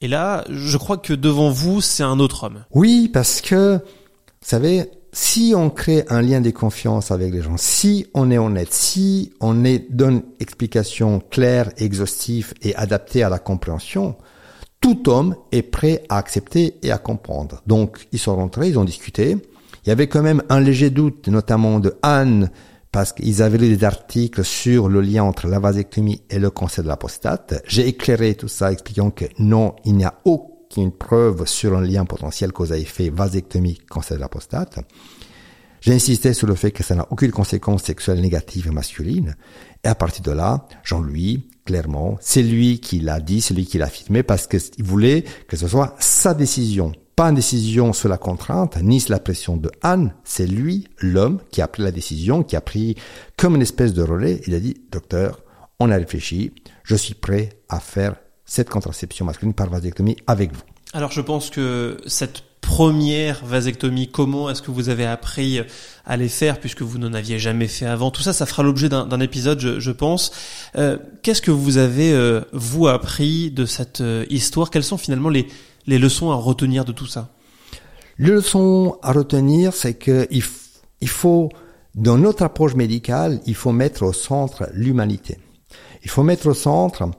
Et 0.00 0.08
là, 0.08 0.44
je 0.50 0.76
crois 0.76 0.96
que 0.98 1.12
devant 1.12 1.50
vous, 1.50 1.80
c'est 1.80 2.02
un 2.02 2.18
autre 2.18 2.44
homme. 2.44 2.64
Oui, 2.72 3.08
parce 3.08 3.40
que, 3.40 3.76
vous 3.76 4.48
savez, 4.48 4.90
si 5.12 5.54
on 5.56 5.70
crée 5.70 6.04
un 6.08 6.20
lien 6.20 6.40
de 6.40 6.50
confiance 6.50 7.10
avec 7.10 7.32
les 7.32 7.40
gens, 7.40 7.56
si 7.56 8.06
on 8.14 8.30
est 8.30 8.38
honnête, 8.38 8.72
si 8.72 9.32
on 9.40 9.64
donne 9.90 10.22
explication 10.40 11.22
claire, 11.30 11.70
exhaustive 11.76 12.52
et 12.62 12.74
adaptée 12.74 13.22
à 13.22 13.28
la 13.28 13.38
compréhension, 13.38 14.16
tout 14.80 15.08
homme 15.08 15.36
est 15.52 15.62
prêt 15.62 16.02
à 16.08 16.18
accepter 16.18 16.74
et 16.82 16.90
à 16.90 16.98
comprendre. 16.98 17.62
Donc, 17.66 18.08
ils 18.12 18.18
sont 18.18 18.36
rentrés, 18.36 18.68
ils 18.68 18.78
ont 18.78 18.84
discuté. 18.84 19.38
Il 19.84 19.88
y 19.88 19.92
avait 19.92 20.08
quand 20.08 20.22
même 20.22 20.42
un 20.48 20.60
léger 20.60 20.90
doute, 20.90 21.28
notamment 21.28 21.78
de 21.78 21.94
Anne, 22.02 22.50
parce 22.94 23.12
qu'ils 23.12 23.42
avaient 23.42 23.58
lu 23.58 23.76
des 23.76 23.82
articles 23.82 24.44
sur 24.44 24.88
le 24.88 25.00
lien 25.00 25.24
entre 25.24 25.48
la 25.48 25.58
vasectomie 25.58 26.22
et 26.30 26.38
le 26.38 26.48
cancer 26.50 26.84
de 26.84 26.88
la 26.88 26.96
prostate. 26.96 27.60
J'ai 27.66 27.88
éclairé 27.88 28.36
tout 28.36 28.46
ça, 28.46 28.70
expliquant 28.70 29.10
que 29.10 29.24
non, 29.40 29.74
il 29.84 29.96
n'y 29.96 30.04
a 30.04 30.14
aucune 30.24 30.92
preuve 30.92 31.44
sur 31.44 31.76
un 31.76 31.80
lien 31.80 32.04
potentiel 32.04 32.52
cause 32.52 32.70
à 32.70 32.78
effet 32.78 33.10
vasectomie 33.10 33.80
cancer 33.90 34.16
de 34.16 34.20
la 34.20 34.28
prostate. 34.28 34.78
J'ai 35.80 35.92
insisté 35.92 36.34
sur 36.34 36.46
le 36.46 36.54
fait 36.54 36.70
que 36.70 36.84
ça 36.84 36.94
n'a 36.94 37.08
aucune 37.10 37.32
conséquence 37.32 37.82
sexuelle 37.82 38.20
négative 38.20 38.70
masculine. 38.70 39.34
Et 39.82 39.88
à 39.88 39.96
partir 39.96 40.22
de 40.22 40.30
là, 40.30 40.68
Jean-Louis, 40.84 41.48
clairement, 41.64 42.16
c'est 42.20 42.44
lui 42.44 42.78
qui 42.78 43.00
l'a 43.00 43.18
dit, 43.18 43.40
c'est 43.40 43.54
lui 43.54 43.66
qui 43.66 43.76
l'a 43.76 43.86
affirmé 43.86 44.22
parce 44.22 44.46
qu'il 44.46 44.84
voulait 44.84 45.24
que 45.48 45.56
ce 45.56 45.66
soit 45.66 45.96
sa 45.98 46.32
décision 46.32 46.92
pas 47.16 47.28
une 47.28 47.36
décision 47.36 47.92
sur 47.92 48.08
la 48.08 48.18
contrainte, 48.18 48.76
ni 48.82 49.00
sur 49.00 49.12
la 49.12 49.20
pression 49.20 49.56
de 49.56 49.70
Anne, 49.82 50.14
c'est 50.24 50.46
lui, 50.46 50.88
l'homme, 50.98 51.38
qui 51.50 51.62
a 51.62 51.68
pris 51.68 51.82
la 51.82 51.92
décision, 51.92 52.42
qui 52.42 52.56
a 52.56 52.60
pris 52.60 52.96
comme 53.36 53.54
une 53.54 53.62
espèce 53.62 53.94
de 53.94 54.02
relais, 54.02 54.40
il 54.46 54.54
a 54.54 54.60
dit, 54.60 54.74
docteur, 54.90 55.40
on 55.78 55.90
a 55.90 55.96
réfléchi, 55.96 56.52
je 56.82 56.96
suis 56.96 57.14
prêt 57.14 57.50
à 57.68 57.80
faire 57.80 58.16
cette 58.44 58.68
contraception 58.68 59.24
masculine 59.24 59.54
par 59.54 59.70
vasectomie 59.70 60.16
avec 60.26 60.52
vous. 60.52 60.62
Alors 60.92 61.10
je 61.10 61.20
pense 61.20 61.50
que 61.50 61.98
cette 62.06 62.42
première 62.60 63.44
vasectomie, 63.44 64.08
comment 64.08 64.48
est-ce 64.48 64.62
que 64.62 64.70
vous 64.70 64.88
avez 64.88 65.04
appris 65.04 65.60
à 66.06 66.16
les 66.16 66.28
faire 66.28 66.58
puisque 66.58 66.82
vous 66.82 66.98
n'en 66.98 67.12
aviez 67.12 67.38
jamais 67.38 67.68
fait 67.68 67.86
avant? 67.86 68.10
Tout 68.10 68.22
ça, 68.22 68.32
ça 68.32 68.46
fera 68.46 68.62
l'objet 68.62 68.88
d'un 68.88 69.20
épisode, 69.20 69.60
je, 69.60 69.90
pense. 69.90 70.32
Euh, 70.76 70.96
Qu'est-ce 71.22 71.42
que 71.42 71.50
vous 71.50 71.76
avez, 71.76 72.12
euh, 72.12 72.40
vous, 72.52 72.88
appris 72.88 73.50
de 73.50 73.66
cette 73.66 74.00
euh, 74.00 74.24
histoire? 74.30 74.70
Quelles 74.70 74.84
sont 74.84 74.96
finalement 74.96 75.28
les, 75.28 75.46
les 75.86 75.98
leçons 75.98 76.30
à 76.30 76.36
retenir 76.36 76.84
de 76.84 76.92
tout 76.92 77.06
ça 77.06 77.30
Les 78.18 78.30
leçons 78.30 78.98
à 79.02 79.12
retenir, 79.12 79.72
c'est 79.72 79.94
que 79.94 80.26
il, 80.30 81.08
faut, 81.08 81.48
dans 81.94 82.18
notre 82.18 82.42
approche 82.42 82.74
médicale, 82.74 83.40
il 83.46 83.54
faut 83.54 83.72
mettre 83.72 84.04
au 84.04 84.12
centre 84.12 84.68
l'humanité. 84.72 85.38
Il 86.02 86.10
faut 86.10 86.22
mettre 86.22 86.48
au 86.48 86.54
centre 86.54 87.10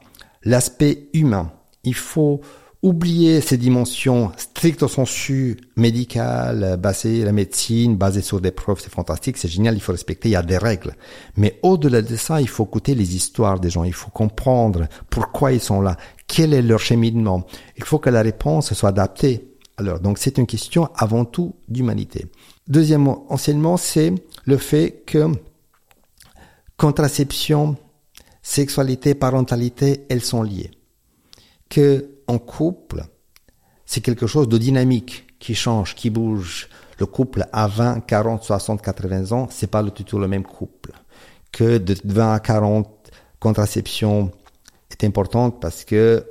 l'aspect 0.44 1.10
humain. 1.14 1.52
Il 1.84 1.96
faut 1.96 2.42
oublier 2.86 3.42
ces 3.42 3.58
dimensions 3.58 4.32
stricto 4.38 4.88
sensu 4.88 5.58
médicales, 5.76 6.78
basées 6.80 7.26
la 7.26 7.32
médecine, 7.32 7.96
basée 7.96 8.22
sur 8.22 8.40
des 8.40 8.52
preuves, 8.52 8.80
c'est 8.80 8.94
fantastique, 8.94 9.38
c'est 9.38 9.48
génial, 9.48 9.74
il 9.74 9.80
faut 9.80 9.92
respecter, 9.92 10.30
il 10.30 10.34
y 10.34 10.36
a 10.36 10.44
des 10.44 10.60
règles. 10.60 10.96
Mais 11.36 11.60
au-delà 11.64 12.04
de 12.04 12.16
ça, 12.16 12.42
il 12.42 12.48
faut 12.48 12.64
écouter 12.64 12.94
les 12.94 13.16
histoires 13.16 13.60
des 13.60 13.72
gens, 13.72 13.86
il 13.86 13.94
faut 13.94 14.12
comprendre 14.12 14.88
pourquoi 15.10 15.52
ils 15.52 15.60
sont 15.60 15.82
là, 15.82 15.98
quel 16.28 16.54
est 16.54 16.62
leur 16.62 16.80
cheminement. 16.80 17.46
Il 17.78 17.84
faut 17.84 18.00
que 18.00 18.10
la 18.10 18.22
réponse 18.22 18.74
soit 18.74 18.90
adaptée. 18.90 19.56
Alors, 19.78 20.00
donc 20.00 20.18
c'est 20.18 20.38
une 20.38 20.48
question 20.48 20.90
avant 20.96 21.26
tout 21.26 21.56
d'humanité. 21.68 22.28
Deuxième 22.68 23.08
enseignement, 23.08 23.78
c'est 23.78 24.14
le 24.46 24.58
fait 24.58 25.04
que 25.06 25.28
contraception, 26.78 27.76
sexualité, 28.42 29.16
parentalité, 29.16 30.06
elles 30.10 30.24
sont 30.24 30.44
liées. 30.44 30.72
Que 31.70 32.10
en 32.28 32.40
couple, 32.40 33.04
c'est 33.86 34.02
quelque 34.02 34.28
chose 34.28 34.48
de 34.48 34.58
dynamique, 34.58 35.26
qui 35.40 35.56
change, 35.56 35.96
qui 35.96 36.10
bouge. 36.10 36.70
Le 36.98 37.06
couple 37.06 37.46
à 37.52 37.68
20, 37.68 38.00
40, 38.02 38.44
60, 38.44 38.82
80 38.82 39.32
ans, 39.32 39.48
c'est 39.52 39.68
pas 39.68 39.84
du 39.84 39.92
tout 39.92 40.18
le 40.18 40.28
même 40.28 40.44
couple. 40.44 40.92
Que 41.52 41.78
de 41.78 41.96
20 42.06 42.34
à 42.34 42.40
40, 42.40 42.90
contraception 43.40 44.32
est 44.92 45.04
importante 45.04 45.60
parce 45.60 45.84
que 45.84 46.26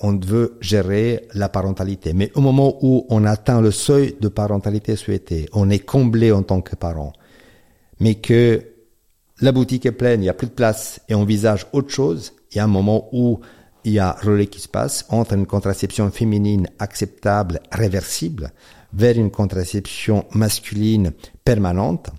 on, 0.00 0.16
veut 0.18 0.58
gérer 0.60 1.28
la 1.34 1.48
parentalité. 1.48 2.12
Mais 2.12 2.30
au 2.34 2.40
moment 2.40 2.78
où 2.82 3.06
on 3.08 3.24
atteint 3.24 3.60
le 3.60 3.70
seuil 3.70 4.16
de 4.20 4.28
parentalité 4.28 4.96
souhaité, 4.96 5.48
on 5.52 5.70
est 5.70 5.78
comblé 5.78 6.32
en 6.32 6.42
tant 6.42 6.60
que 6.60 6.76
parent, 6.76 7.12
mais 8.00 8.16
que 8.16 8.62
la 9.40 9.52
boutique 9.52 9.86
est 9.86 9.92
pleine, 9.92 10.20
il 10.20 10.24
n'y 10.24 10.28
a 10.28 10.34
plus 10.34 10.48
de 10.48 10.52
place 10.52 11.00
et 11.08 11.14
on 11.14 11.22
envisage 11.22 11.66
autre 11.72 11.90
chose, 11.90 12.34
il 12.52 12.58
y 12.58 12.60
a 12.60 12.64
un 12.64 12.68
moment 12.68 13.08
où 13.12 13.40
il 13.84 13.92
y 13.92 13.98
a 13.98 14.12
relais 14.20 14.48
qui 14.48 14.60
se 14.60 14.68
passe 14.68 15.06
entre 15.08 15.32
une 15.34 15.46
contraception 15.46 16.10
féminine 16.10 16.68
acceptable, 16.78 17.60
réversible, 17.72 18.52
vers 18.92 19.16
une 19.16 19.30
contraception 19.30 20.26
masculine 20.34 21.12
permanente, 21.44 22.10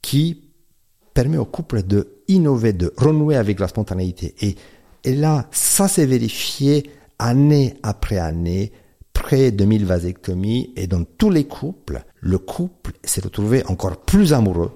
qui 0.00 0.44
permet 1.12 1.36
au 1.36 1.44
couple 1.44 1.82
de 1.82 2.22
innover, 2.28 2.72
de 2.72 2.92
renouer 2.96 3.36
avec 3.36 3.60
la 3.60 3.68
spontanéité. 3.68 4.34
Et, 4.40 4.56
et 5.04 5.14
là, 5.14 5.46
ça 5.50 5.88
s'est 5.88 6.06
vérifié 6.06 6.90
année 7.18 7.76
après 7.82 8.18
année, 8.18 8.72
près 9.12 9.50
de 9.50 9.64
1000 9.64 9.84
vasectomies, 9.84 10.72
et 10.76 10.86
dans 10.86 11.04
tous 11.04 11.30
les 11.30 11.44
couples, 11.44 12.02
le 12.20 12.38
couple 12.38 12.92
s'est 13.04 13.20
retrouvé 13.20 13.64
encore 13.66 13.98
plus 13.98 14.32
amoureux, 14.32 14.72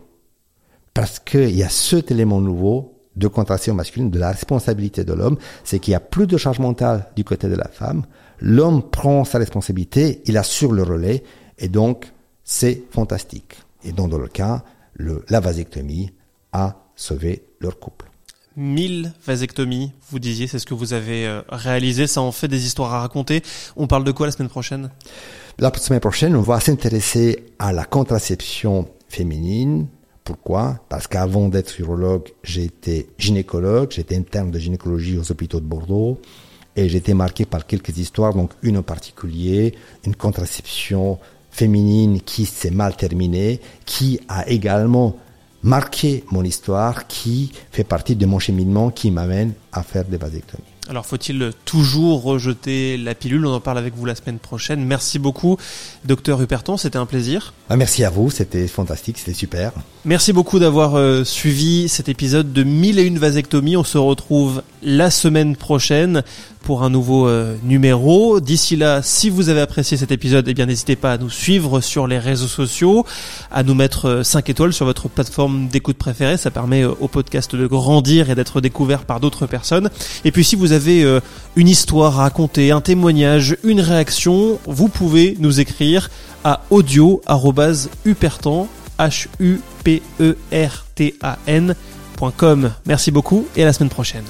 parce 0.93 1.19
qu'il 1.19 1.57
y 1.57 1.62
a 1.62 1.69
cet 1.69 2.11
élément 2.11 2.40
nouveau 2.40 2.95
de 3.16 3.28
contraction 3.28 3.75
masculine, 3.75 4.11
de 4.11 4.19
la 4.19 4.33
responsabilité 4.33 5.04
de 5.04 5.12
l'homme, 5.12 5.38
c'est 5.62 5.78
qu'il 5.78 5.93
y 5.93 5.95
a 5.95 6.00
plus 6.00 6.26
de 6.26 6.37
charge 6.37 6.59
mentale 6.59 7.11
du 7.16 7.25
côté 7.25 7.49
de 7.49 7.54
la 7.54 7.69
femme. 7.69 8.04
L'homme 8.40 8.90
prend 8.90 9.25
sa 9.25 9.38
responsabilité, 9.38 10.23
il 10.26 10.37
assure 10.37 10.73
le 10.73 10.83
relais, 10.83 11.23
et 11.59 11.69
donc 11.69 12.12
c'est 12.43 12.83
fantastique. 12.90 13.57
Et 13.85 13.93
donc 13.93 14.11
dans 14.11 14.19
le 14.19 14.28
cas, 14.28 14.64
la 14.99 15.40
vasectomie 15.40 16.12
a 16.52 16.85
sauvé 16.97 17.45
leur 17.61 17.78
couple. 17.78 18.11
1000 18.57 19.13
vasectomies, 19.27 19.93
vous 20.11 20.19
disiez, 20.19 20.47
c'est 20.47 20.59
ce 20.59 20.67
que 20.67 20.75
vous 20.75 20.93
avez 20.93 21.27
euh, 21.27 21.43
réalisé, 21.49 22.07
ça 22.07 22.21
en 22.21 22.33
fait 22.33 22.49
des 22.49 22.67
histoires 22.67 22.95
à 22.95 23.01
raconter. 23.01 23.43
On 23.77 23.87
parle 23.87 24.05
de 24.05 24.13
quoi 24.13 24.27
la 24.27 24.33
semaine 24.33 24.49
prochaine? 24.49 24.91
La 25.59 25.73
semaine 25.75 26.01
prochaine, 26.01 26.37
on 26.37 26.43
va 26.43 26.61
s'intéresser 26.61 27.45
à 27.59 27.73
la 27.73 27.85
contraception 27.85 28.89
féminine, 29.09 29.87
pourquoi? 30.25 30.81
Parce 30.89 31.07
qu'avant 31.07 31.49
d'être 31.49 31.79
urologue, 31.79 32.31
j'étais 32.43 33.07
gynécologue, 33.19 33.93
j'étais 33.93 34.17
interne 34.17 34.51
de 34.51 34.59
gynécologie 34.59 35.19
aux 35.19 35.31
hôpitaux 35.31 35.61
de 35.61 35.67
Bordeaux. 35.67 36.19
et 36.77 36.89
j'étais 36.89 37.15
marqué 37.15 37.45
par 37.45 37.67
quelques 37.67 37.99
histoires, 37.99 38.35
donc 38.35 38.51
une 38.63 38.79
en 38.79 38.83
particulier, 38.83 39.75
une 40.05 40.17
contraception 40.17 41.21
féminine 41.53 42.21
qui 42.21 42.47
s'est 42.47 42.73
mal 42.73 42.97
terminée, 42.97 43.61
qui 43.87 44.19
a 44.27 44.49
également 44.49 45.17
marqué 45.64 46.25
mon 46.30 46.44
histoire, 46.44 47.09
qui 47.09 47.52
fait 47.73 47.85
partie 47.85 48.14
de 48.14 48.26
mon 48.26 48.38
cheminement 48.38 48.90
qui 48.90 49.11
m'amène 49.11 49.54
à 49.75 49.83
faire 49.83 50.04
des 50.04 50.16
vasectomies. 50.16 50.64
Alors 50.88 51.07
faut-il 51.07 51.50
toujours 51.64 52.23
rejeter 52.23 52.99
la 52.99 53.14
pilule? 53.14 53.47
On 53.47 53.54
en 53.54 53.61
parle 53.61 53.78
avec 53.78 53.97
vous 53.97 54.04
la 54.04 54.14
semaine 54.14 54.38
prochaine. 54.38 54.85
Merci 54.85 55.19
beaucoup, 55.19 55.57
docteur 56.04 56.40
Huperton, 56.43 56.76
c'était 56.76 56.99
un 56.99 57.07
plaisir. 57.07 57.54
Ah, 57.71 57.76
merci 57.76 58.04
à 58.04 58.11
vous, 58.11 58.31
c'était 58.31 58.69
fantastique, 58.69 59.16
c'était 59.19 59.33
super. 59.33 59.73
Merci 60.04 60.35
beaucoup 60.35 60.59
d'avoir 60.59 60.97
euh, 60.97 61.25
suivi 61.25 61.88
cet 61.88 62.11
épisode 62.11 62.52
de 62.52 62.62
1001 62.62 63.19
vasectomies. 63.19 63.78
On 63.78 63.85
se 63.85 63.97
retrouve 63.97 64.62
la 64.83 65.11
semaine 65.11 65.57
prochaine 65.57 66.23
pour 66.62 66.83
un 66.83 66.90
nouveau 66.90 67.28
euh, 67.28 67.57
numéro. 67.62 68.40
D'ici 68.40 68.76
là, 68.76 69.00
si 69.02 69.31
vous 69.31 69.49
avez 69.49 69.62
apprécié 69.62 69.97
cet 69.97 70.12
épisode, 70.12 70.47
eh 70.49 70.52
bien 70.52 70.66
n'hésitez 70.66 70.97
pas 70.97 71.12
à 71.12 71.19
nous 71.19 71.31
suivre 71.31 71.81
sur 71.81 72.07
les 72.07 72.19
réseaux 72.19 72.49
sociaux, 72.49 73.07
à 73.50 73.62
nous 73.62 73.75
mettre 73.75 74.21
5 74.23 74.47
euh, 74.49 74.52
étoiles 74.52 74.73
sur 74.75 74.85
votre 74.85 75.09
plateforme 75.09 75.69
d'écoute 75.69 75.97
préférée. 75.97 76.37
Ça 76.37 76.50
permet 76.50 76.85
au 76.85 77.09
podcast 77.09 77.57
de 77.57 77.66
grandir 77.66 78.28
et 78.28 78.35
d'être 78.35 78.61
découvert 78.61 79.04
par 79.04 79.21
d'autres 79.21 79.47
personnes. 79.47 79.63
Et 80.25 80.30
puis 80.30 80.44
si 80.44 80.56
vous 80.56 80.73
avez 80.73 81.04
une 81.56 81.68
histoire 81.68 82.18
à 82.21 82.23
raconter, 82.25 82.71
un 82.71 82.80
témoignage, 82.80 83.56
une 83.64 83.80
réaction, 83.80 84.59
vous 84.66 84.88
pouvez 84.88 85.37
nous 85.40 85.61
écrire 85.61 86.11
à 86.44 86.62
audio@upertan 86.71 88.68
e. 89.40 89.59
Merci 92.87 93.11
beaucoup 93.11 93.47
et 93.56 93.62
à 93.62 93.66
la 93.66 93.73
semaine 93.73 93.90
prochaine. 93.90 94.25